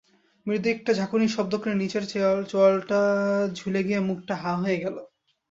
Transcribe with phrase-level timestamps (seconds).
[0.45, 2.03] মৃদু একটা ঝাঁকুনির শব্দ করে নিচের
[2.47, 2.99] চোয়ালটা
[3.55, 4.95] ঝুলে গিয়ে মুখটা হাঁ হয়ে গেল।